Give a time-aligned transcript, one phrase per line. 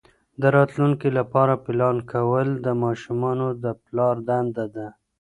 [0.41, 4.87] د راتلونکي لپاره پلان کول د ماشومانو د پلار دنده ده.